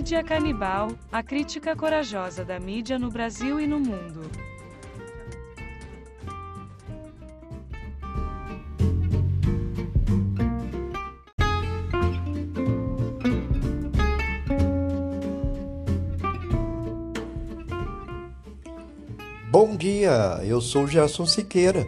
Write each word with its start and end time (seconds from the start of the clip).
Mídia 0.00 0.24
Canibal, 0.24 0.92
a 1.12 1.22
crítica 1.22 1.76
corajosa 1.76 2.42
da 2.42 2.58
mídia 2.58 2.98
no 2.98 3.10
Brasil 3.10 3.60
e 3.60 3.66
no 3.66 3.78
mundo. 3.78 4.22
Bom 19.50 19.76
dia, 19.76 20.40
eu 20.42 20.62
sou 20.62 20.86
Gerson 20.86 21.26
Siqueira 21.26 21.86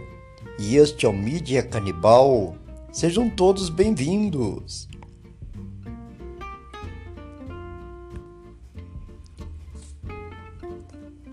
e 0.59 0.77
este 0.77 1.07
é 1.07 1.09
o 1.09 1.15
Mídia 1.15 1.63
Canibal. 1.63 2.55
Sejam 2.93 3.31
todos 3.31 3.71
bem-vindos. 3.71 4.87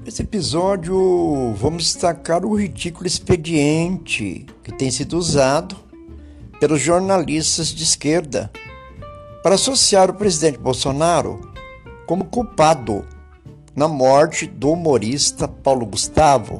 Nesse 0.09 0.23
episódio, 0.23 1.53
vamos 1.53 1.83
destacar 1.83 2.43
o 2.43 2.55
ridículo 2.55 3.05
expediente 3.05 4.47
que 4.63 4.71
tem 4.71 4.89
sido 4.89 5.15
usado 5.15 5.75
pelos 6.59 6.81
jornalistas 6.81 7.67
de 7.67 7.83
esquerda 7.83 8.51
para 9.43 9.53
associar 9.53 10.09
o 10.09 10.15
presidente 10.15 10.57
Bolsonaro 10.57 11.39
como 12.07 12.25
culpado 12.25 13.05
na 13.75 13.87
morte 13.87 14.47
do 14.47 14.71
humorista 14.71 15.47
Paulo 15.47 15.85
Gustavo. 15.85 16.59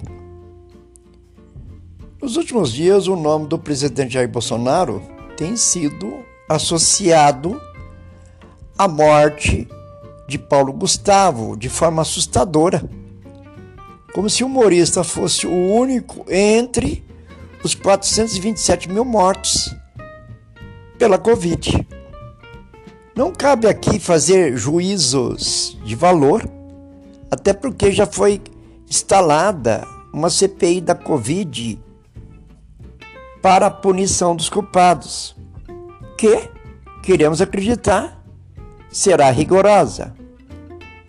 Nos 2.22 2.38
últimos 2.38 2.72
dias, 2.72 3.08
o 3.08 3.16
nome 3.16 3.48
do 3.48 3.58
presidente 3.58 4.14
Jair 4.14 4.30
Bolsonaro 4.30 5.02
tem 5.36 5.58
sido 5.58 6.24
associado 6.48 7.60
à 8.78 8.88
morte 8.88 9.68
de 10.28 10.38
Paulo 10.38 10.72
Gustavo 10.72 11.58
de 11.58 11.68
forma 11.68 12.04
assustadora 12.04 12.88
como 14.20 14.30
se 14.30 14.44
o 14.44 14.48
humorista 14.48 15.02
fosse 15.02 15.48
o 15.48 15.74
único 15.74 16.26
entre 16.30 17.06
os 17.64 17.74
427 17.74 18.90
mil 18.90 19.06
mortos 19.06 19.74
pela 20.98 21.18
Covid. 21.18 21.88
Não 23.16 23.32
cabe 23.32 23.66
aqui 23.66 23.98
fazer 23.98 24.58
juízos 24.58 25.80
de 25.86 25.96
valor, 25.96 26.46
até 27.32 27.54
porque 27.54 27.94
já 27.94 28.06
foi 28.06 28.42
instalada 28.90 29.88
uma 30.12 30.30
CPI 30.30 30.82
da 30.82 30.96
Covid 30.96 31.82
para 33.42 33.68
a 33.68 33.72
punição 33.72 34.36
dos 34.36 34.50
culpados, 34.50 35.34
que, 36.18 36.50
queremos 37.02 37.40
acreditar, 37.42 38.22
será 38.92 39.32
rigorosa. 39.32 40.14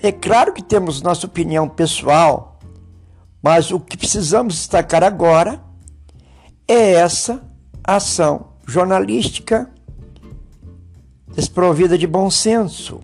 É 0.01 0.13
claro 0.13 0.53
que 0.53 0.63
temos 0.63 1.03
nossa 1.03 1.27
opinião 1.27 1.69
pessoal 1.69 2.50
mas 3.43 3.71
o 3.71 3.81
que 3.81 3.97
precisamos 3.97 4.55
destacar 4.55 5.03
agora 5.03 5.61
é 6.69 6.93
essa 6.93 7.43
ação 7.83 8.51
jornalística 8.67 9.71
desprovida 11.35 11.97
de 11.97 12.07
bom 12.07 12.31
senso, 12.31 13.01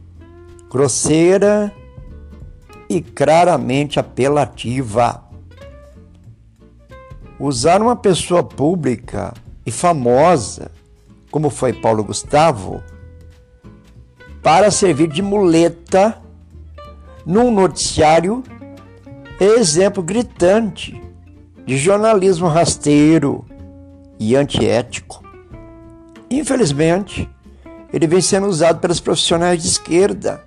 grosseira 0.71 1.73
e 2.89 3.01
claramente 3.01 3.99
apelativa. 3.99 5.25
Usar 7.39 7.83
uma 7.83 7.97
pessoa 7.97 8.43
pública 8.43 9.35
e 9.65 9.71
famosa, 9.71 10.71
como 11.31 11.51
foi 11.51 11.73
Paulo 11.73 12.05
Gustavo, 12.05 12.83
para 14.43 14.71
servir 14.71 15.09
de 15.09 15.23
muleta 15.23 16.21
num 17.25 17.51
noticiário 17.51 18.45
exemplo 19.45 20.03
gritante 20.03 21.01
de 21.67 21.77
jornalismo 21.77 22.49
rasteiro 22.49 23.45
e 24.19 24.35
antiético. 24.37 25.23
Infelizmente, 26.31 27.29
ele 27.93 28.07
vem 28.07 28.21
sendo 28.21 28.47
usado 28.47 28.81
pelos 28.81 29.01
profissionais 29.01 29.63
de 29.63 29.69
esquerda 29.69 30.43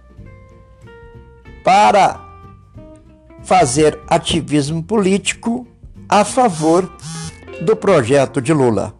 para 1.64 2.26
fazer 3.44 4.00
ativismo 4.08 4.84
político 4.84 5.68
a 6.08 6.26
favor 6.26 6.92
do 7.62 7.76
projeto 7.76 8.42
de 8.42 8.54
Lula. 8.54 8.94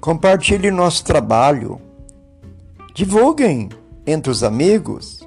Compartilhe 0.00 0.70
nosso 0.70 1.04
trabalho. 1.04 1.80
Divulguem 2.94 3.68
entre 4.06 4.30
os 4.30 4.42
amigos 4.42 5.17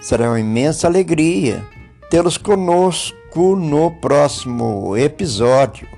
Será 0.00 0.30
uma 0.30 0.40
imensa 0.40 0.86
alegria 0.86 1.64
tê-los 2.10 2.38
conosco 2.38 3.56
no 3.56 3.90
próximo 3.90 4.96
episódio. 4.96 5.97